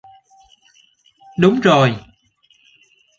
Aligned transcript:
Đúng 1.39 1.59
rồi 1.59 1.95